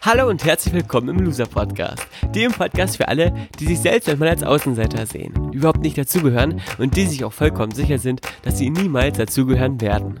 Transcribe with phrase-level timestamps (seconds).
[0.00, 4.28] Hallo und herzlich willkommen im Loser Podcast, dem Podcast für alle, die sich selbst manchmal
[4.28, 8.70] als Außenseiter sehen, überhaupt nicht dazugehören und die sich auch vollkommen sicher sind, dass sie
[8.70, 10.20] niemals dazugehören werden.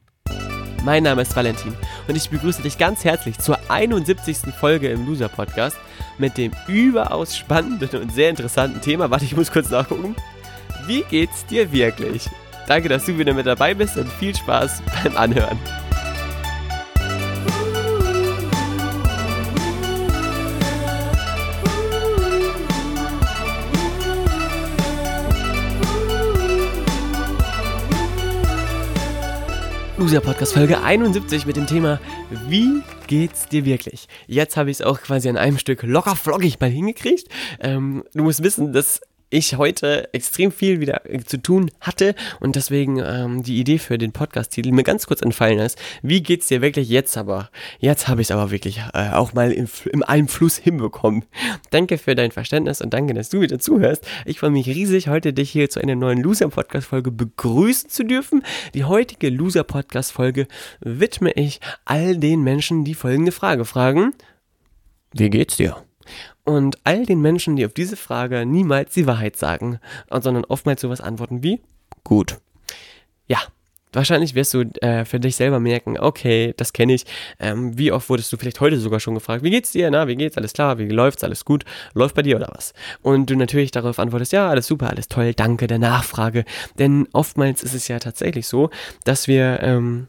[0.83, 1.75] Mein Name ist Valentin
[2.07, 4.51] und ich begrüße dich ganz herzlich zur 71.
[4.59, 5.77] Folge im Loser Podcast
[6.17, 9.11] mit dem überaus spannenden und sehr interessanten Thema.
[9.11, 10.15] Warte, ich muss kurz nachgucken.
[10.87, 12.27] Wie geht's dir wirklich?
[12.67, 15.59] Danke, dass du wieder mit dabei bist und viel Spaß beim Anhören.
[30.01, 31.99] Loser Podcast Folge 71 mit dem Thema
[32.47, 34.07] Wie geht's dir wirklich?
[34.25, 37.27] Jetzt habe ich es auch quasi an einem Stück locker flockig mal hingekriegt.
[37.59, 39.01] Ähm, du musst wissen, dass
[39.31, 43.97] ich heute extrem viel wieder äh, zu tun hatte und deswegen ähm, die Idee für
[43.97, 45.79] den Podcast-Titel mir ganz kurz entfallen ist.
[46.03, 47.49] Wie geht's dir wirklich jetzt aber?
[47.79, 51.25] Jetzt habe ich es aber wirklich äh, auch mal im, im Einfluss hinbekommen.
[51.71, 54.05] Danke für dein Verständnis und danke, dass du wieder zuhörst.
[54.25, 58.43] Ich freue mich riesig, heute dich hier zu einer neuen Loser-Podcast-Folge begrüßen zu dürfen.
[58.73, 60.47] Die heutige Loser-Podcast-Folge
[60.81, 64.13] widme ich all den Menschen, die folgende Frage fragen.
[65.13, 65.83] Wie geht's dir?
[66.43, 69.79] Und all den Menschen, die auf diese Frage niemals die Wahrheit sagen,
[70.09, 71.61] sondern oftmals sowas antworten wie
[72.03, 72.37] gut.
[73.27, 73.39] Ja,
[73.93, 77.05] wahrscheinlich wirst du äh, für dich selber merken, okay, das kenne ich.
[77.39, 79.91] Ähm, wie oft wurdest du vielleicht heute sogar schon gefragt, wie geht's dir?
[79.91, 80.37] Na, wie geht's?
[80.37, 80.77] Alles klar?
[80.77, 81.23] Wie läuft's?
[81.23, 81.63] Alles gut?
[81.93, 82.73] Läuft bei dir oder was?
[83.01, 86.45] Und du natürlich darauf antwortest, ja, alles super, alles toll, danke der Nachfrage.
[86.79, 88.69] Denn oftmals ist es ja tatsächlich so,
[89.03, 90.07] dass wir ähm,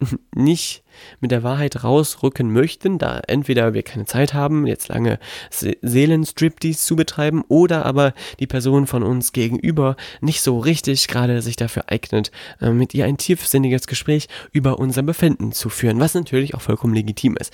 [0.34, 0.82] nicht
[1.20, 5.18] mit der Wahrheit rausrücken möchten, da entweder wir keine Zeit haben, jetzt lange
[5.50, 11.56] Seelenstriptease zu betreiben, oder aber die Person von uns gegenüber nicht so richtig gerade sich
[11.56, 16.54] dafür eignet, äh, mit ihr ein tiefsinniges Gespräch über unser Befinden zu führen, was natürlich
[16.54, 17.52] auch vollkommen legitim ist.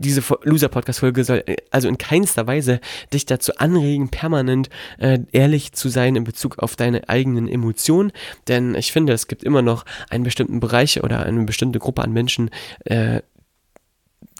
[0.00, 2.80] Diese Loser-Podcast-Folge soll äh, also in keinster Weise
[3.12, 8.12] dich dazu anregen, permanent äh, ehrlich zu sein in Bezug auf deine eigenen Emotionen,
[8.46, 12.12] denn ich finde, es gibt immer noch einen bestimmten Bereich oder eine bestimmte Gruppe an
[12.12, 12.50] Menschen,
[12.84, 13.20] äh,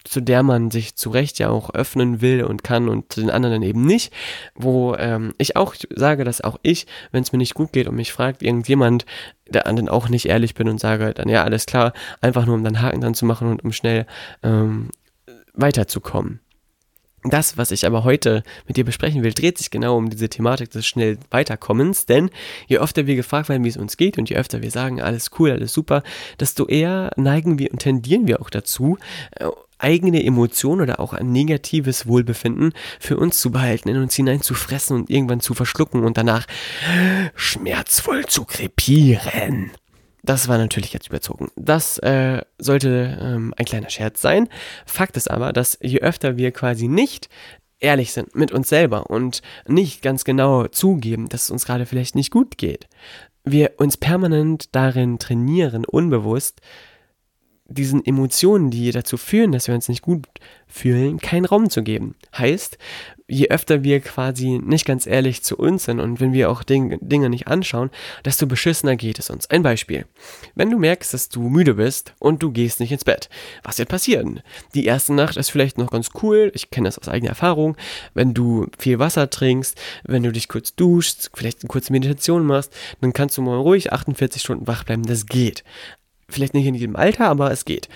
[0.09, 3.31] zu der man sich zu Recht ja auch öffnen will und kann und zu den
[3.31, 4.13] anderen eben nicht,
[4.55, 7.95] wo ähm, ich auch sage, dass auch ich, wenn es mir nicht gut geht und
[7.95, 9.05] mich fragt irgendjemand,
[9.49, 12.65] der anderen auch nicht ehrlich bin und sage dann ja alles klar, einfach nur um
[12.65, 14.07] dann Haken dran zu machen und um schnell
[14.43, 14.91] ähm,
[15.53, 16.41] weiterzukommen.
[17.25, 20.71] Das, was ich aber heute mit dir besprechen will, dreht sich genau um diese Thematik
[20.71, 22.31] des schnell Weiterkommens, denn
[22.69, 25.31] je öfter wir gefragt werden, wie es uns geht und je öfter wir sagen, alles
[25.39, 26.03] cool, alles super,
[26.39, 28.99] desto eher neigen wir und tendieren wir auch dazu,
[29.33, 29.49] äh,
[29.79, 34.55] eigene Emotionen oder auch ein negatives Wohlbefinden für uns zu behalten, in uns hinein zu
[34.55, 36.47] fressen und irgendwann zu verschlucken und danach
[37.35, 39.71] schmerzvoll zu krepieren.
[40.29, 41.51] Das war natürlich jetzt überzogen.
[41.57, 44.51] Das äh, sollte ähm, ein kleiner Scherz sein.
[44.85, 47.31] Fakt ist aber, dass je öfter wir quasi nicht
[47.81, 52.15] ehrlich sind mit uns selber und nicht ganz genau zugeben, dass es uns gerade vielleicht
[52.15, 52.89] nicht gut geht,
[53.43, 56.61] wir uns permanent darin trainieren, unbewusst,
[57.69, 60.27] diesen Emotionen, die dazu führen, dass wir uns nicht gut
[60.67, 62.15] fühlen, keinen Raum zu geben.
[62.37, 62.79] Heißt,
[63.29, 66.99] je öfter wir quasi nicht ganz ehrlich zu uns sind und wenn wir auch Ding,
[67.01, 67.91] Dinge nicht anschauen,
[68.25, 69.51] desto beschissener geht es uns.
[69.51, 70.07] Ein Beispiel.
[70.55, 73.29] Wenn du merkst, dass du müde bist und du gehst nicht ins Bett,
[73.63, 74.41] was wird passieren?
[74.75, 77.77] Die erste Nacht ist vielleicht noch ganz cool, ich kenne das aus eigener Erfahrung,
[78.15, 82.75] wenn du viel Wasser trinkst, wenn du dich kurz duschst, vielleicht eine kurze Meditation machst,
[83.03, 85.65] dann kannst du mal ruhig 48 Stunden wach bleiben, das geht.
[86.29, 87.89] Vielleicht nicht in jedem Alter, aber es geht.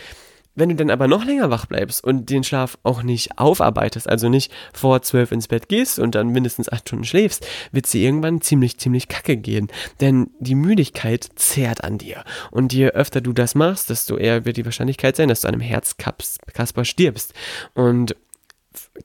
[0.54, 4.28] Wenn du dann aber noch länger wach bleibst und den Schlaf auch nicht aufarbeitest, also
[4.28, 8.42] nicht vor zwölf ins Bett gehst und dann mindestens acht Stunden schläfst, wird sie irgendwann
[8.42, 9.69] ziemlich, ziemlich kacke gehen.
[10.03, 12.22] Denn die Müdigkeit zehrt an dir.
[12.51, 15.54] Und je öfter du das machst, desto eher wird die Wahrscheinlichkeit sein, dass du an
[15.54, 17.33] einem Herzkasper stirbst.
[17.72, 18.15] Und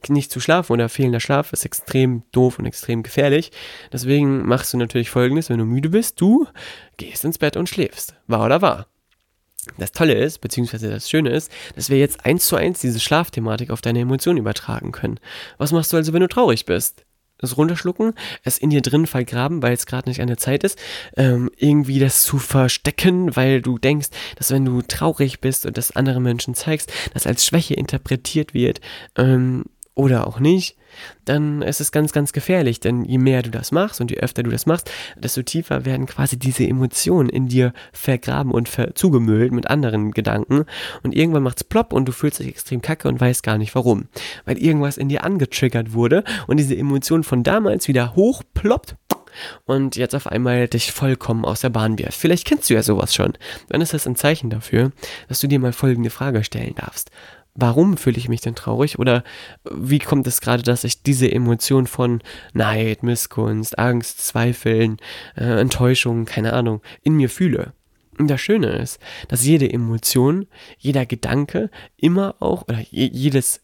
[0.10, 3.51] nicht zu schlafen oder fehlender Schlaf ist extrem doof und extrem gefährlich.
[3.92, 6.48] Deswegen machst du natürlich folgendes, wenn du müde bist, du
[6.98, 8.16] gehst ins Bett und schläfst.
[8.28, 8.88] Wahr oder wahr?
[9.78, 13.69] Das Tolle ist, beziehungsweise das Schöne ist, dass wir jetzt eins zu eins diese Schlafthematik
[13.69, 15.19] auf deine Emotionen übertragen können.
[15.58, 17.06] Was machst du also, wenn du traurig bist?
[17.40, 20.80] Das runterschlucken, es in dir drin vergraben, weil es gerade nicht an der Zeit ist,
[21.16, 25.96] ähm, irgendwie das zu verstecken, weil du denkst, dass wenn du traurig bist und das
[25.96, 28.81] anderen Menschen zeigst, das als Schwäche interpretiert wird,
[29.18, 29.66] ähm,
[29.98, 30.78] oder auch nicht,
[31.26, 32.80] dann ist es ganz, ganz gefährlich.
[32.80, 36.06] Denn je mehr du das machst und je öfter du das machst, desto tiefer werden
[36.06, 40.66] quasi diese Emotionen in dir vergraben und ver zugemüllt mit anderen Gedanken.
[41.04, 44.08] Und irgendwann macht's plopp und du fühlst dich extrem kacke und weißt gar nicht warum.
[44.46, 48.96] Weil irgendwas in dir angetriggert wurde und diese Emotion von damals wieder hochploppt
[49.66, 52.20] und jetzt auf einmal dich vollkommen aus der Bahn wirft.
[52.20, 53.34] Vielleicht kennst du ja sowas schon.
[53.70, 54.92] Dann ist das ein Zeichen dafür,
[55.28, 57.12] dass du dir mal folgende Frage stellen darfst
[57.57, 59.00] warum fühle ich mich denn traurig?
[59.00, 59.24] Oder
[59.69, 62.21] wie kommt es gerade, dass ich diese Emotion von
[62.54, 64.98] Neid, Missgunst, Angst, Zweifeln,
[65.36, 67.74] äh, Enttäuschung, keine Ahnung, in mir fühle?
[68.18, 73.62] Und das Schöne ist, dass jede Emotion, jeder Gedanke immer auch, oder jedes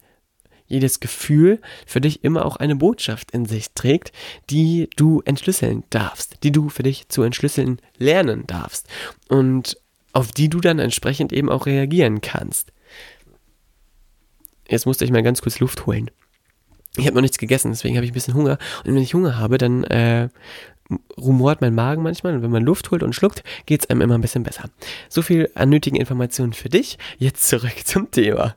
[0.65, 4.11] jedes Gefühl für dich immer auch eine Botschaft in sich trägt,
[4.49, 8.87] die du entschlüsseln darfst, die du für dich zu entschlüsseln lernen darfst
[9.27, 9.77] und
[10.13, 12.72] auf die du dann entsprechend eben auch reagieren kannst.
[14.67, 16.09] Jetzt musste ich mal ganz kurz Luft holen.
[16.95, 18.57] Ich habe noch nichts gegessen, deswegen habe ich ein bisschen Hunger.
[18.83, 20.29] Und wenn ich Hunger habe, dann äh,
[21.17, 22.35] rumort mein Magen manchmal.
[22.35, 24.69] Und wenn man Luft holt und schluckt, geht es einem immer ein bisschen besser.
[25.09, 26.97] So viel an nötigen Informationen für dich.
[27.17, 28.55] Jetzt zurück zum Thema.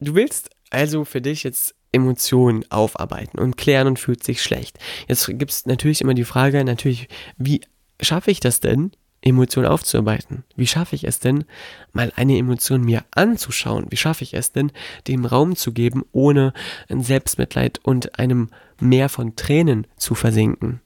[0.00, 4.78] Du willst also für dich jetzt Emotionen aufarbeiten und klären und fühlt sich schlecht.
[5.06, 7.08] Jetzt gibt es natürlich immer die Frage, natürlich,
[7.38, 7.60] wie
[8.00, 8.90] schaffe ich das denn,
[9.24, 10.44] Emotion aufzuarbeiten?
[10.54, 11.44] Wie schaffe ich es denn,
[11.92, 13.86] mal eine Emotion mir anzuschauen?
[13.88, 14.70] Wie schaffe ich es denn,
[15.08, 16.52] dem Raum zu geben, ohne
[16.88, 18.50] in Selbstmitleid und einem
[18.80, 20.80] Meer von Tränen zu versinken?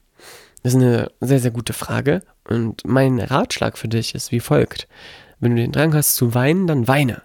[0.63, 4.87] Das ist eine sehr, sehr gute Frage und mein Ratschlag für dich ist wie folgt.
[5.39, 7.21] Wenn du den Drang hast zu weinen, dann weine.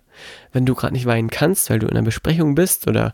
[0.52, 3.12] Wenn du gerade nicht weinen kannst, weil du in einer Besprechung bist oder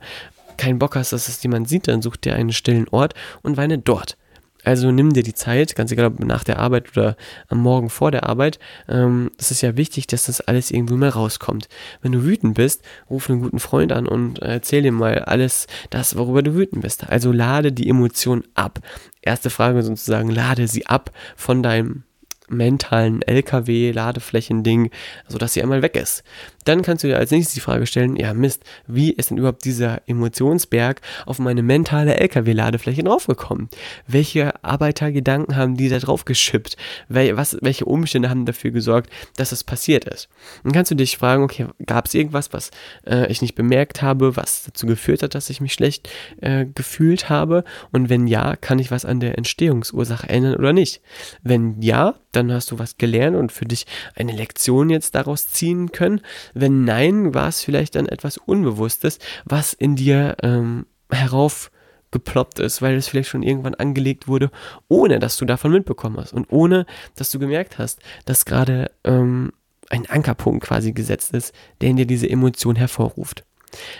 [0.59, 3.79] keinen Bock hast, dass es jemand sieht, dann such dir einen stillen Ort und weine
[3.79, 4.19] dort.
[4.65, 7.17] Also nimm dir die Zeit, ganz egal ob nach der Arbeit oder
[7.49, 8.59] am Morgen vor der Arbeit.
[8.89, 11.69] Ähm, es ist ja wichtig, dass das alles irgendwo mal rauskommt.
[12.03, 16.17] Wenn du wütend bist, ruf einen guten Freund an und erzähl ihm mal alles das,
[16.17, 17.09] worüber du wütend bist.
[17.09, 18.81] Also lade die Emotion ab.
[19.23, 22.05] Erste Frage sozusagen, lade sie ab von deinem
[22.51, 24.91] mentalen LKW-Ladeflächending,
[25.29, 26.25] sodass sie einmal weg ist.
[26.65, 29.65] Dann kannst du dir als nächstes die Frage stellen, ja Mist, wie ist denn überhaupt
[29.65, 33.69] dieser Emotionsberg auf meine mentale LKW-Ladefläche draufgekommen?
[34.07, 36.77] Welche Arbeitergedanken haben die da drauf geschippt?
[37.09, 40.29] Wel was, welche Umstände haben dafür gesorgt, dass das passiert ist?
[40.63, 42.71] Dann kannst du dich fragen, okay, gab es irgendwas, was
[43.07, 46.11] äh, ich nicht bemerkt habe, was dazu geführt hat, dass ich mich schlecht
[46.41, 47.65] äh, gefühlt habe?
[47.91, 51.01] Und wenn ja, kann ich was an der Entstehungsursache ändern oder nicht?
[51.43, 55.93] Wenn ja, dann hast du was gelernt und für dich eine Lektion jetzt daraus ziehen
[55.93, 56.21] können.
[56.55, 62.95] Wenn nein, war es vielleicht dann etwas Unbewusstes, was in dir ähm, heraufgeploppt ist, weil
[62.95, 64.51] es vielleicht schon irgendwann angelegt wurde,
[64.89, 66.87] ohne dass du davon mitbekommen hast und ohne
[67.17, 69.53] dass du gemerkt hast, dass gerade ähm,
[69.89, 73.45] ein Ankerpunkt quasi gesetzt ist, der in dir diese Emotion hervorruft.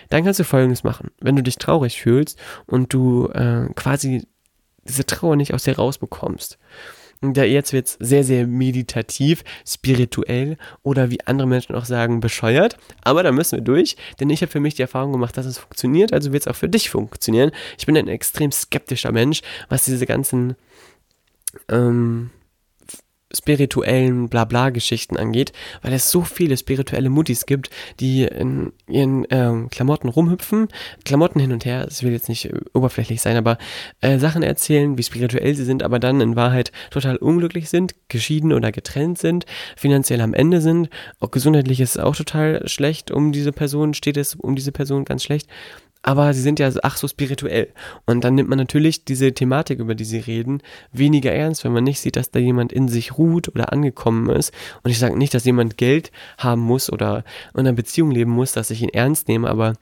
[0.09, 1.11] Dann kannst du folgendes machen.
[1.21, 4.27] Wenn du dich traurig fühlst und du äh, quasi
[4.85, 6.59] diese Trauer nicht aus dir rausbekommst
[7.23, 12.79] da jetzt wird es sehr, sehr meditativ, spirituell oder wie andere Menschen auch sagen, bescheuert.
[13.03, 15.59] Aber da müssen wir durch, denn ich habe für mich die Erfahrung gemacht, dass es
[15.59, 17.51] funktioniert, also wird es auch für dich funktionieren.
[17.79, 20.57] Ich bin ein extrem skeptischer Mensch, was diese ganzen
[21.69, 22.31] ähm,
[23.35, 30.09] spirituellen Blabla-Geschichten angeht, weil es so viele spirituelle Muttis gibt, die in ihren ähm, Klamotten
[30.09, 30.69] rumhüpfen,
[31.05, 33.59] Klamotten hin und her, es will jetzt nicht oberflächlich sein, aber
[34.01, 38.53] äh, Sachen erzählen, wie spirituell sie sind, aber dann in Wahrheit total unglücklich sind, geschieden
[38.53, 39.47] oder getrennt sind,
[39.77, 44.17] finanziell am Ende sind, auch gesundheitlich ist es auch total schlecht um diese Person, steht
[44.17, 45.49] es um diese Person ganz schlecht
[46.03, 47.69] aber sie sind ja ach so spirituell.
[48.07, 51.85] Und dann nimmt man natürlich diese Thematik, über die sie reden, weniger ernst, wenn man
[51.85, 54.53] nicht sieht, dass da jemand in sich ruht oder angekommen ist.
[54.83, 58.53] Und ich sage nicht, dass jemand Geld haben muss oder in einer Beziehung leben muss,
[58.53, 59.75] dass ich ihn ernst nehme, aber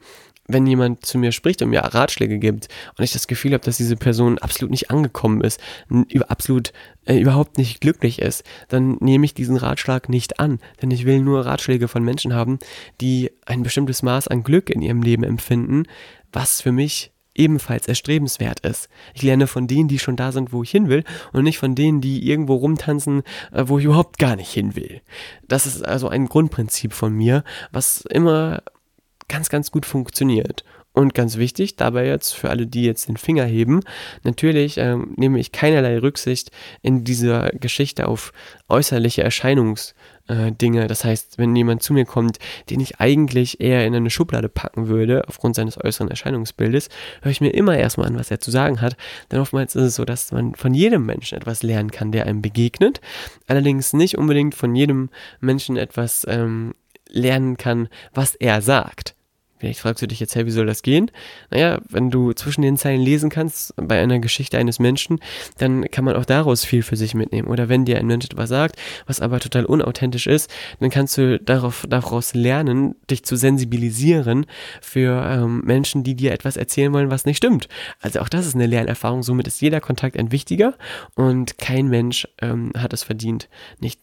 [0.49, 3.77] wenn jemand zu mir spricht und mir Ratschläge gibt und ich das Gefühl habe, dass
[3.77, 5.61] diese Person absolut nicht angekommen ist,
[6.27, 6.73] absolut
[7.05, 10.59] äh, überhaupt nicht glücklich ist, dann nehme ich diesen Ratschlag nicht an.
[10.81, 12.59] Denn ich will nur Ratschläge von Menschen haben,
[12.99, 15.83] die ein bestimmtes Maß an Glück in ihrem Leben empfinden,
[16.31, 18.89] was für mich ebenfalls erstrebenswert ist.
[19.13, 21.73] Ich lerne von denen, die schon da sind, wo ich hin will und nicht von
[21.75, 23.21] denen, die irgendwo rumtanzen,
[23.53, 25.01] äh, wo ich überhaupt gar nicht hin will.
[25.47, 28.61] Das ist also ein Grundprinzip von mir, was immer
[29.29, 30.65] ganz, ganz gut funktioniert.
[30.91, 33.81] Und ganz wichtig, dabei jetzt für alle, die jetzt den Finger heben,
[34.23, 36.49] natürlich ähm, nehme ich keinerlei Rücksicht
[36.81, 38.33] in dieser Geschichte auf
[38.67, 40.83] äußerliche Erscheinungsdinge.
[40.83, 42.39] Äh, das heißt, wenn jemand zu mir kommt,
[42.71, 46.89] den ich eigentlich eher in eine Schublade packen würde, aufgrund seines äußeren Erscheinungsbildes,
[47.21, 48.97] höre ich mir immer erstmal an, was er zu sagen hat.
[49.31, 52.41] Denn oftmals ist es so, dass man von jedem Menschen etwas lernen kann, der einem
[52.41, 52.99] begegnet.
[53.47, 56.73] Allerdings nicht unbedingt von jedem Menschen etwas ähm,
[57.07, 59.15] lernen kann, was er sagt.
[59.59, 61.11] Vielleicht fragst du dich jetzt, hey, wie soll das gehen?
[61.49, 65.19] Naja, wenn du zwischen den Zeilen lesen kannst bei einer Geschichte eines Menschen,
[65.57, 67.49] dann kann man auch daraus viel für sich mitnehmen.
[67.49, 70.49] Oder wenn dir ein Mensch etwas sagt, was aber total unauthentisch ist,
[70.79, 74.45] dann kannst du darauf, daraus lernen, dich zu sensibilisieren
[74.81, 77.67] für ähm, Menschen, die dir etwas erzählen wollen, was nicht stimmt.
[77.99, 79.23] Also auch das ist eine Lernerfahrung.
[79.23, 80.75] Somit ist jeder Kontakt ein wichtiger
[81.15, 83.49] und kein Mensch ähm, hat es verdient,
[83.79, 83.99] nicht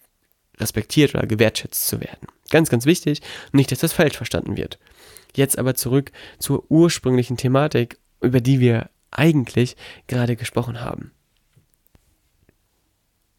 [0.59, 2.29] respektiert oder gewertschätzt zu werden.
[2.51, 3.23] Ganz, ganz wichtig,
[3.53, 4.79] nicht, dass das falsch verstanden wird.
[5.37, 9.77] Jetzt aber zurück zur ursprünglichen Thematik, über die wir eigentlich
[10.07, 11.13] gerade gesprochen haben.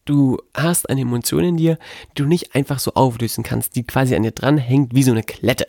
[0.04, 1.76] Du hast eine Emotion in dir,
[2.12, 5.10] die du nicht einfach so auflösen kannst, die quasi an dir dran hängt wie so
[5.10, 5.66] eine Klette.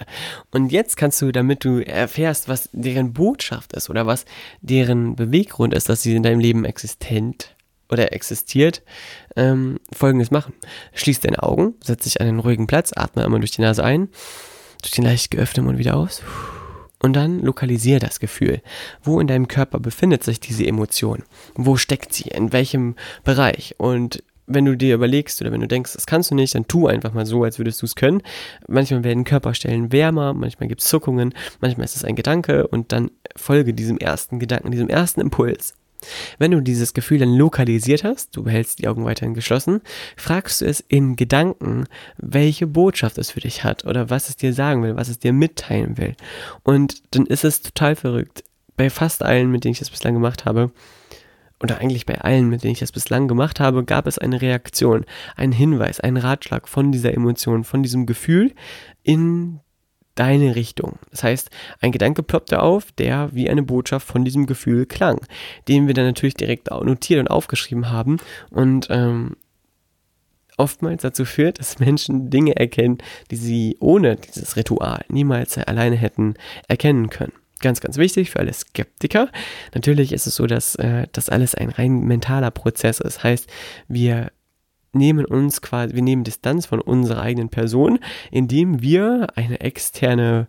[0.51, 4.23] Und jetzt kannst du, damit du erfährst, was deren Botschaft ist oder was
[4.61, 7.55] deren Beweggrund ist, dass sie in deinem Leben existent
[7.89, 8.83] oder existiert,
[9.35, 10.53] ähm, folgendes machen.
[10.93, 14.09] Schließ deine Augen, setz dich an einen ruhigen Platz, atme einmal durch die Nase ein
[14.81, 16.21] durch den leicht geöffneten Mund wieder aus.
[17.01, 18.61] Und dann lokalisiere das Gefühl.
[19.01, 21.23] Wo in deinem Körper befindet sich diese Emotion?
[21.55, 22.29] Wo steckt sie?
[22.29, 23.75] In welchem Bereich?
[23.77, 26.87] Und wenn du dir überlegst oder wenn du denkst, das kannst du nicht, dann tu
[26.87, 28.21] einfach mal so, als würdest du es können.
[28.67, 33.11] Manchmal werden Körperstellen wärmer, manchmal gibt es Zuckungen, manchmal ist es ein Gedanke und dann
[33.35, 35.75] folge diesem ersten Gedanken, diesem ersten Impuls.
[36.37, 39.81] Wenn du dieses Gefühl dann lokalisiert hast, du behältst die Augen weiterhin geschlossen,
[40.15, 41.85] fragst du es in Gedanken,
[42.17, 45.33] welche Botschaft es für dich hat oder was es dir sagen will, was es dir
[45.33, 46.15] mitteilen will.
[46.63, 48.43] Und dann ist es total verrückt.
[48.77, 50.71] Bei fast allen, mit denen ich das bislang gemacht habe,
[51.61, 55.05] oder eigentlich bei allen, mit denen ich das bislang gemacht habe, gab es eine Reaktion,
[55.35, 58.53] einen Hinweis, einen Ratschlag von dieser Emotion, von diesem Gefühl
[59.03, 59.59] in
[60.19, 60.99] deine Richtung.
[61.11, 61.49] Das heißt,
[61.79, 65.21] ein Gedanke ploppte auf, der wie eine Botschaft von diesem Gefühl klang,
[65.67, 68.17] den wir dann natürlich direkt notiert und aufgeschrieben haben
[68.49, 69.37] und ähm,
[70.57, 72.97] oftmals dazu führt, dass Menschen Dinge erkennen,
[73.31, 76.33] die sie ohne dieses Ritual niemals alleine hätten
[76.67, 77.33] erkennen können.
[77.61, 79.29] Ganz, ganz wichtig für alle Skeptiker.
[79.73, 83.23] Natürlich ist es so, dass äh, das alles ein rein mentaler Prozess ist.
[83.23, 83.49] Heißt,
[83.87, 84.31] wir
[84.93, 87.99] nehmen uns quasi, wir nehmen Distanz von unserer eigenen Person,
[88.31, 90.47] indem wir eine externe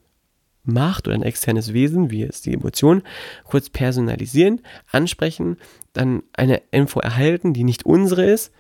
[0.63, 3.03] Macht oder ein externes Wesen, wie es die Emotion,
[3.45, 5.57] kurz personalisieren, ansprechen,
[5.93, 8.53] dann eine Info erhalten, die nicht unsere ist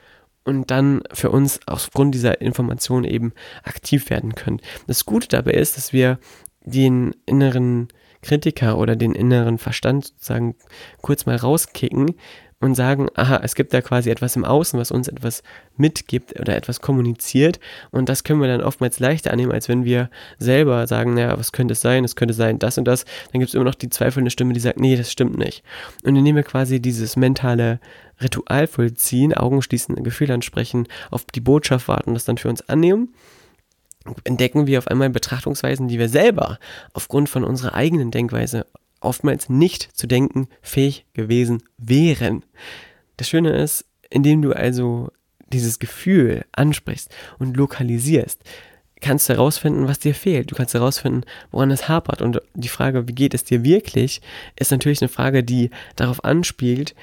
[0.44, 3.32] und dann für uns aufgrund dieser Information eben
[3.62, 4.60] aktiv werden können.
[4.86, 6.18] Das Gute dabei ist, dass wir
[6.64, 7.88] den inneren
[8.22, 10.54] Kritiker oder den inneren Verstand sozusagen
[11.00, 12.14] kurz mal rauskicken,
[12.60, 15.42] und sagen, aha, es gibt da quasi etwas im Außen, was uns etwas
[15.76, 17.58] mitgibt oder etwas kommuniziert.
[17.90, 21.52] Und das können wir dann oftmals leichter annehmen, als wenn wir selber sagen, naja, was
[21.52, 23.88] könnte es sein, es könnte sein das und das, dann gibt es immer noch die
[23.88, 25.62] zweifelnde Stimme, die sagt, nee, das stimmt nicht.
[26.04, 27.80] Und indem wir quasi dieses mentale
[28.22, 32.68] Ritual vollziehen, Augen schließen, ein Gefühl ansprechen, auf die Botschaft warten, das dann für uns
[32.68, 33.14] annehmen,
[34.24, 36.58] entdecken wir auf einmal Betrachtungsweisen, die wir selber
[36.92, 38.66] aufgrund von unserer eigenen Denkweise
[39.00, 42.44] oftmals nicht zu denken fähig gewesen wären.
[43.16, 45.10] Das Schöne ist, indem du also
[45.52, 48.42] dieses Gefühl ansprichst und lokalisierst,
[49.00, 50.50] kannst du herausfinden, was dir fehlt.
[50.50, 52.22] Du kannst herausfinden, woran es hapert.
[52.22, 54.20] Und die Frage, wie geht es dir wirklich,
[54.56, 56.94] ist natürlich eine Frage, die darauf anspielt,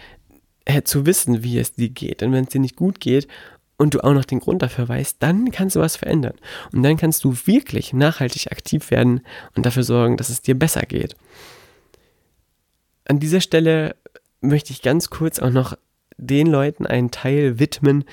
[0.65, 2.21] äh, zu wissen, wie es dir geht.
[2.21, 3.27] Denn wenn es dir nicht gut geht
[3.77, 6.35] und du auch noch den Grund dafür weißt, dann kannst du was verändern.
[6.71, 9.21] Und dann kannst du wirklich nachhaltig aktiv werden
[9.55, 11.15] und dafür sorgen, dass es dir besser geht.
[13.07, 13.95] An dieser Stelle
[14.41, 15.77] möchte ich ganz kurz auch noch
[16.17, 18.03] den Leuten einen Teil widmen,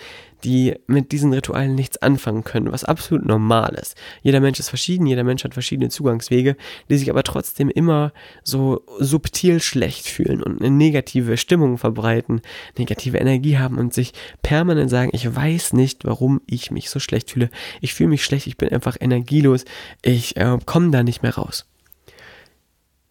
[0.44, 3.96] die mit diesen Ritualen nichts anfangen können, was absolut normal ist.
[4.22, 6.56] Jeder Mensch ist verschieden, jeder Mensch hat verschiedene Zugangswege,
[6.90, 12.42] die sich aber trotzdem immer so subtil schlecht fühlen und eine negative Stimmung verbreiten,
[12.76, 17.30] negative Energie haben und sich permanent sagen, ich weiß nicht, warum ich mich so schlecht
[17.30, 17.50] fühle.
[17.80, 19.64] Ich fühle mich schlecht, ich bin einfach energielos,
[20.02, 21.66] ich äh, komme da nicht mehr raus.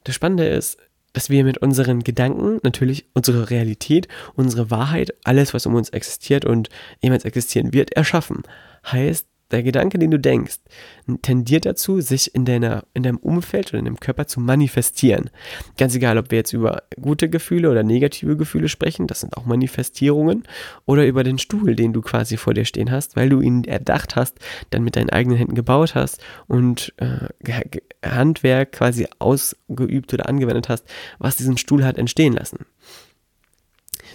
[0.03, 0.77] Das Spannende ist,
[1.13, 6.43] dass wir mit unseren Gedanken natürlich unsere Realität, unsere Wahrheit, alles, was um uns existiert
[6.43, 6.69] und
[7.01, 8.43] jemals existieren wird, erschaffen.
[8.91, 10.57] Heißt, der Gedanke, den du denkst,
[11.21, 15.29] tendiert dazu, sich in, deiner, in deinem Umfeld oder in deinem Körper zu manifestieren.
[15.77, 19.45] Ganz egal, ob wir jetzt über gute Gefühle oder negative Gefühle sprechen, das sind auch
[19.45, 20.43] Manifestierungen,
[20.85, 24.15] oder über den Stuhl, den du quasi vor dir stehen hast, weil du ihn erdacht
[24.15, 24.39] hast,
[24.71, 27.27] dann mit deinen eigenen Händen gebaut hast und äh,
[28.03, 30.85] Handwerk quasi ausgeübt oder angewendet hast,
[31.19, 32.65] was diesen Stuhl hat entstehen lassen.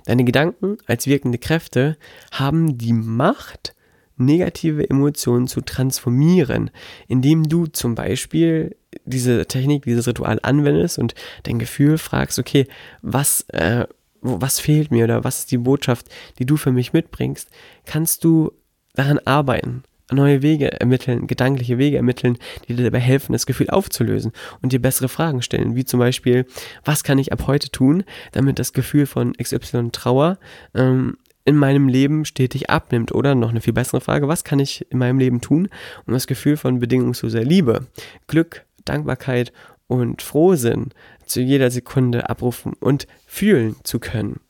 [0.04, 1.96] Deine Gedanken als wirkende Kräfte
[2.30, 3.74] haben die Macht,
[4.18, 6.70] negative Emotionen zu transformieren,
[7.06, 12.66] indem du zum Beispiel diese Technik, dieses Ritual anwendest und dein Gefühl fragst, okay,
[13.02, 13.86] was, äh,
[14.20, 16.06] was fehlt mir oder was ist die Botschaft,
[16.38, 17.48] die du für mich mitbringst,
[17.86, 18.52] kannst du
[18.94, 24.32] daran arbeiten, neue Wege ermitteln, gedankliche Wege ermitteln, die dir dabei helfen, das Gefühl aufzulösen
[24.62, 26.46] und dir bessere Fragen stellen, wie zum Beispiel,
[26.84, 30.38] was kann ich ab heute tun, damit das Gefühl von XY Trauer
[30.74, 31.18] ähm,
[31.48, 33.12] in meinem Leben stetig abnimmt?
[33.12, 35.68] Oder noch eine viel bessere Frage, was kann ich in meinem Leben tun,
[36.06, 37.86] um das Gefühl von bedingungsloser Liebe,
[38.26, 39.52] Glück, Dankbarkeit
[39.86, 40.90] und Frohsinn
[41.24, 44.40] zu jeder Sekunde abrufen und fühlen zu können?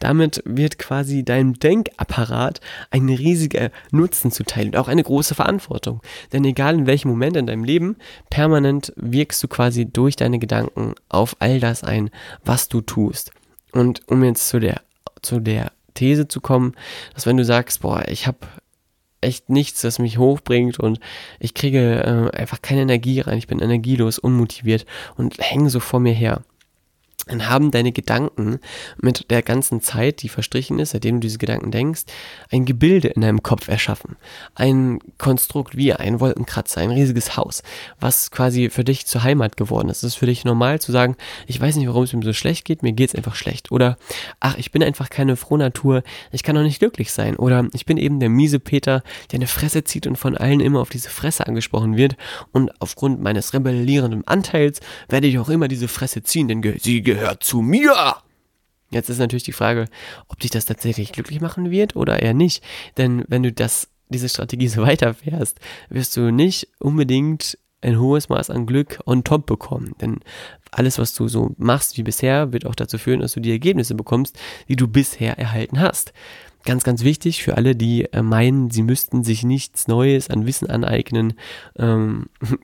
[0.00, 6.00] Damit wird quasi deinem Denkapparat ein riesiger Nutzen zuteil und auch eine große Verantwortung.
[6.32, 7.96] Denn egal in welchem Moment in deinem Leben,
[8.30, 12.10] permanent wirkst du quasi durch deine Gedanken auf all das ein,
[12.44, 13.30] was du tust.
[13.72, 14.80] Und um jetzt zu der,
[15.22, 16.74] zu der These zu kommen,
[17.14, 18.38] dass wenn du sagst, boah, ich habe
[19.20, 21.00] echt nichts, das mich hochbringt und
[21.40, 24.84] ich kriege äh, einfach keine Energie rein, ich bin energielos, unmotiviert
[25.16, 26.42] und hänge so vor mir her
[27.26, 28.58] dann haben deine Gedanken
[29.00, 32.02] mit der ganzen Zeit, die verstrichen ist, seitdem du diese Gedanken denkst,
[32.50, 34.16] ein Gebilde in deinem Kopf erschaffen.
[34.54, 37.62] Ein Konstrukt wie ein Wolkenkratzer, ein riesiges Haus,
[38.00, 39.98] was quasi für dich zur Heimat geworden ist.
[39.98, 41.16] Es ist für dich normal zu sagen,
[41.46, 43.72] ich weiß nicht, warum es mir so schlecht geht, mir geht es einfach schlecht.
[43.72, 43.96] Oder,
[44.40, 46.02] ach, ich bin einfach keine Frohnatur,
[46.32, 47.36] ich kann doch nicht glücklich sein.
[47.36, 50.80] Oder ich bin eben der miese Peter, der eine Fresse zieht und von allen immer
[50.80, 52.16] auf diese Fresse angesprochen wird.
[52.52, 57.44] Und aufgrund meines rebellierenden Anteils werde ich auch immer diese Fresse ziehen, denn sie gehört
[57.44, 58.16] zu mir.
[58.90, 59.86] Jetzt ist natürlich die Frage,
[60.28, 62.62] ob dich das tatsächlich glücklich machen wird oder eher nicht.
[62.96, 68.50] Denn wenn du das, diese Strategie so weiterfährst, wirst du nicht unbedingt ein hohes Maß
[68.50, 69.94] an Glück on top bekommen.
[70.00, 70.20] Denn
[70.70, 73.94] alles, was du so machst wie bisher, wird auch dazu führen, dass du die Ergebnisse
[73.94, 76.12] bekommst, die du bisher erhalten hast.
[76.64, 80.70] Ganz, ganz wichtig für alle, die äh, meinen, sie müssten sich nichts Neues an Wissen
[80.70, 81.34] aneignen.
[81.76, 82.26] Ähm,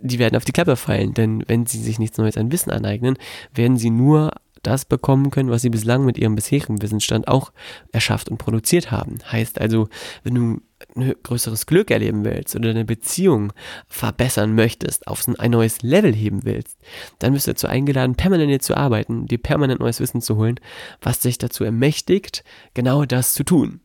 [0.00, 3.16] die werden auf die Klappe fallen, denn wenn sie sich nichts Neues an Wissen aneignen,
[3.54, 7.52] werden sie nur das bekommen können, was sie bislang mit ihrem bisherigen Wissensstand auch
[7.90, 9.18] erschafft und produziert haben.
[9.30, 9.88] Heißt also,
[10.22, 10.60] wenn du
[10.96, 13.52] ein größeres Glück erleben willst oder deine Beziehung
[13.88, 16.78] verbessern möchtest, auf ein neues Level heben willst,
[17.18, 20.60] dann bist du dazu eingeladen, permanent hier zu arbeiten, dir permanent neues Wissen zu holen,
[21.00, 23.80] was dich dazu ermächtigt, genau das zu tun.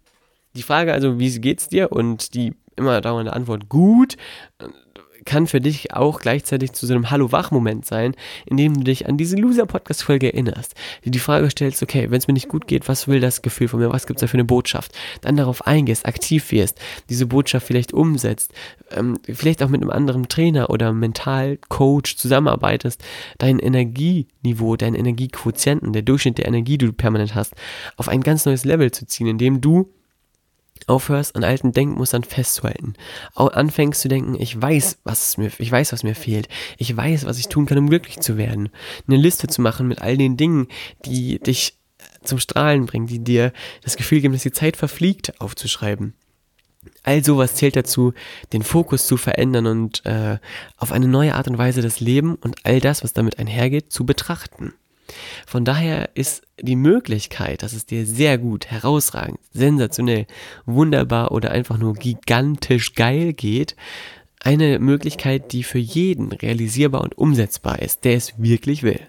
[0.55, 1.91] Die Frage also, wie geht's dir?
[1.91, 4.17] Und die immer dauernde Antwort gut
[5.27, 9.17] kann für dich auch gleichzeitig zu so einem Hallo-Wach-Moment sein, in dem du dich an
[9.17, 10.73] diese Loser-Podcast-Folge erinnerst,
[11.05, 13.67] dir die Frage stellst, okay, wenn es mir nicht gut geht, was will das Gefühl
[13.67, 14.93] von mir, was gibt es da für eine Botschaft?
[15.21, 18.53] Dann darauf eingehst, aktiv wirst, diese Botschaft vielleicht umsetzt,
[18.91, 23.03] ähm, vielleicht auch mit einem anderen Trainer oder Mental-Coach zusammenarbeitest,
[23.37, 27.53] dein Energieniveau, dein Energiequotienten, der Durchschnitt der Energie, die du permanent hast,
[27.97, 29.91] auf ein ganz neues Level zu ziehen, indem du
[30.87, 32.93] aufhörst, an alten Denkmustern festzuhalten,
[33.35, 37.39] anfängst zu denken, ich weiß, was mir, ich weiß, was mir fehlt, ich weiß, was
[37.39, 38.69] ich tun kann, um glücklich zu werden,
[39.07, 40.67] eine Liste zu machen mit all den Dingen,
[41.05, 41.77] die dich
[42.23, 46.13] zum Strahlen bringen, die dir das Gefühl geben, dass die Zeit verfliegt, aufzuschreiben.
[47.03, 48.13] All sowas zählt dazu,
[48.53, 50.37] den Fokus zu verändern und äh,
[50.77, 54.05] auf eine neue Art und Weise das Leben und all das, was damit einhergeht, zu
[54.05, 54.73] betrachten.
[55.45, 60.25] Von daher ist die Möglichkeit, dass es dir sehr gut, herausragend, sensationell,
[60.65, 63.75] wunderbar oder einfach nur gigantisch geil geht,
[64.39, 68.99] eine Möglichkeit, die für jeden realisierbar und umsetzbar ist, der es wirklich will.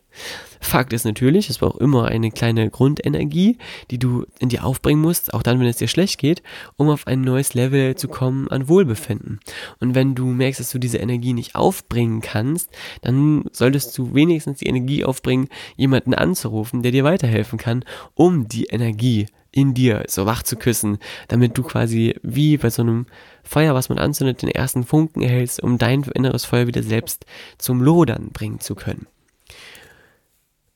[0.61, 3.59] Fakt ist natürlich, es braucht immer eine kleine Grundenergie,
[3.91, 6.43] die du in dir aufbringen musst, auch dann, wenn es dir schlecht geht,
[6.77, 9.39] um auf ein neues Level zu kommen an Wohlbefinden.
[9.79, 12.71] Und wenn du merkst, dass du diese Energie nicht aufbringen kannst,
[13.03, 18.65] dann solltest du wenigstens die Energie aufbringen, jemanden anzurufen, der dir weiterhelfen kann, um die
[18.65, 19.27] Energie
[19.59, 23.07] in dir so wach zu küssen, damit du quasi wie bei so einem
[23.43, 27.27] Feuer, was man anzündet, den ersten Funken erhältst, um dein inneres Feuer wieder selbst
[27.59, 29.07] zum Lodern bringen zu können.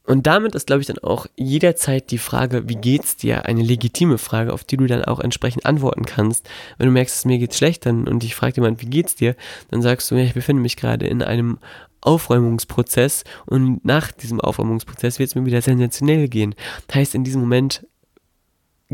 [0.04, 4.18] Und damit ist, glaube ich, dann auch jederzeit die Frage, wie geht's dir, eine legitime
[4.18, 6.48] Frage, auf die du dann auch entsprechend antworten kannst.
[6.76, 9.36] Wenn du merkst, dass mir geht's schlecht dann, und dich fragt jemand, wie geht's dir,
[9.70, 11.58] dann sagst du, ja, ich befinde mich gerade in einem
[12.00, 16.56] Aufräumungsprozess und nach diesem Aufräumungsprozess wird es mir wieder sensationell gehen.
[16.92, 17.86] Heißt, in diesem Moment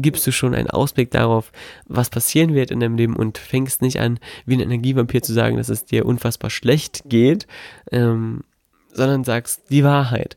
[0.02, 1.52] gibst du schon einen Ausblick darauf,
[1.86, 5.56] was passieren wird in deinem Leben und fängst nicht an, wie ein Energievampir zu sagen,
[5.56, 7.46] dass es dir unfassbar schlecht geht,
[7.92, 8.44] ähm,
[8.92, 10.36] sondern sagst die Wahrheit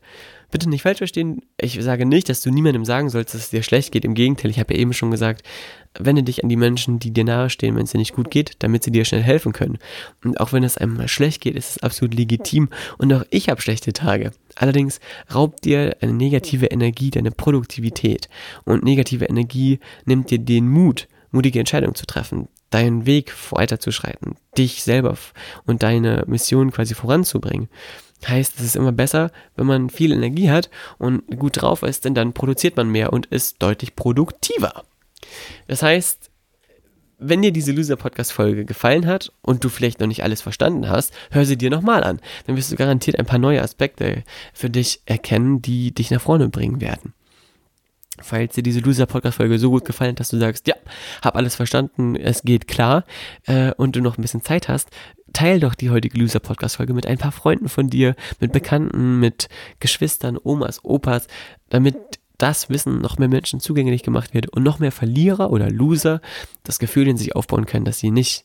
[0.52, 3.64] bitte nicht falsch verstehen, ich sage nicht, dass du niemandem sagen sollst, dass es dir
[3.64, 4.04] schlecht geht.
[4.04, 5.42] Im Gegenteil, ich habe ja eben schon gesagt,
[5.98, 8.84] wende dich an die Menschen, die dir nahestehen, wenn es dir nicht gut geht, damit
[8.84, 9.78] sie dir schnell helfen können.
[10.22, 12.68] Und auch wenn es einem mal schlecht geht, ist es absolut legitim.
[12.98, 14.30] Und auch ich habe schlechte Tage.
[14.54, 15.00] Allerdings
[15.34, 18.28] raubt dir eine negative Energie deine Produktivität.
[18.64, 24.82] Und negative Energie nimmt dir den Mut, mutige Entscheidungen zu treffen, deinen Weg weiterzuschreiten, dich
[24.82, 25.16] selber
[25.64, 27.68] und deine Mission quasi voranzubringen.
[28.26, 32.14] Heißt, es ist immer besser, wenn man viel Energie hat und gut drauf ist, denn
[32.14, 34.84] dann produziert man mehr und ist deutlich produktiver.
[35.66, 36.30] Das heißt,
[37.24, 41.44] wenn dir diese Loser-Podcast-Folge gefallen hat und du vielleicht noch nicht alles verstanden hast, hör
[41.44, 42.20] sie dir nochmal an.
[42.46, 46.48] Dann wirst du garantiert ein paar neue Aspekte für dich erkennen, die dich nach vorne
[46.48, 47.14] bringen werden.
[48.20, 50.74] Falls dir diese Loser-Podcast-Folge so gut gefallen hat, dass du sagst, ja,
[51.22, 53.04] hab alles verstanden, es geht klar
[53.46, 54.90] äh, und du noch ein bisschen Zeit hast,
[55.32, 59.48] teil doch die heutige Loser-Podcast-Folge mit ein paar Freunden von dir, mit Bekannten, mit
[59.80, 61.26] Geschwistern, Omas, Opas,
[61.70, 61.96] damit
[62.38, 66.20] das Wissen noch mehr Menschen zugänglich gemacht wird und noch mehr Verlierer oder Loser
[66.64, 68.44] das Gefühl in sich aufbauen können, dass sie nicht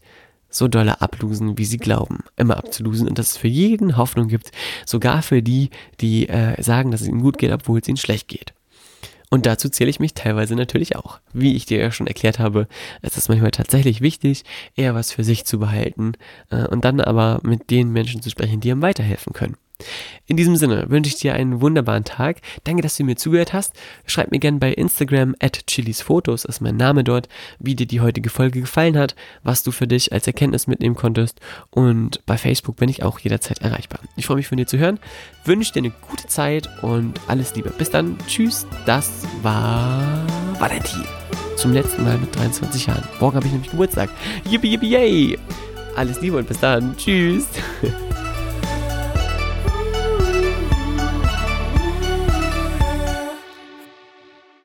[0.49, 4.51] so dolle ablosen, wie sie glauben, immer abzulosen und dass es für jeden Hoffnung gibt,
[4.85, 8.27] sogar für die, die äh, sagen, dass es ihnen gut geht, obwohl es ihnen schlecht
[8.27, 8.53] geht.
[9.29, 11.19] Und dazu zähle ich mich teilweise natürlich auch.
[11.33, 12.67] Wie ich dir ja schon erklärt habe,
[13.01, 14.43] es ist manchmal tatsächlich wichtig,
[14.75, 16.13] eher was für sich zu behalten
[16.49, 19.57] äh, und dann aber mit den Menschen zu sprechen, die einem weiterhelfen können.
[20.25, 22.41] In diesem Sinne wünsche ich dir einen wunderbaren Tag.
[22.63, 23.73] Danke, dass du mir zugehört hast.
[24.05, 28.29] Schreib mir gerne bei Instagram at chilisfotos, ist mein Name dort, wie dir die heutige
[28.29, 31.39] Folge gefallen hat, was du für dich als Erkenntnis mitnehmen konntest.
[31.69, 34.01] Und bei Facebook bin ich auch jederzeit erreichbar.
[34.15, 34.99] Ich freue mich von dir zu hören,
[35.45, 37.69] wünsche dir eine gute Zeit und alles Liebe.
[37.69, 38.17] Bis dann.
[38.27, 38.67] Tschüss.
[38.85, 40.25] Das war
[40.59, 41.05] Valentin.
[41.55, 43.03] Zum letzten Mal mit 23 Jahren.
[43.19, 44.09] Morgen habe ich nämlich Geburtstag.
[44.49, 45.39] Yippie, yippie, yay.
[45.95, 46.95] Alles Liebe und bis dann.
[46.97, 47.47] Tschüss.